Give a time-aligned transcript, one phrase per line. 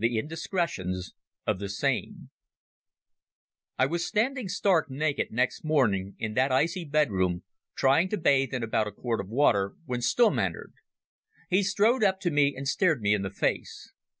[0.00, 1.14] The Indiscretions
[1.46, 2.30] of the Same
[3.78, 7.44] I was standing stark naked next morning in that icy bedroom,
[7.76, 10.72] trying to bathe in about a quart of water, when Stumm entered.
[11.48, 13.92] He strode up to me and stared me in the face.